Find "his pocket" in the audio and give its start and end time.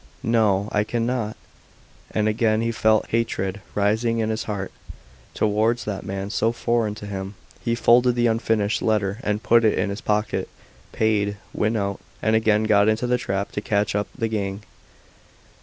9.91-10.49